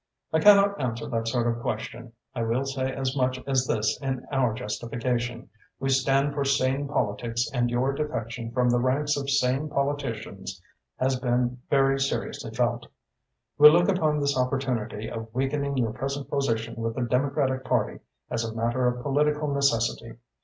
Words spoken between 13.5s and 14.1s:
We look